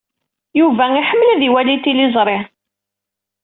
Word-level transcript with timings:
Yuba 0.59 0.83
iḥemmel 0.99 1.27
ad 1.29 1.41
iwali 1.47 1.75
tiliẓri. 1.83 2.39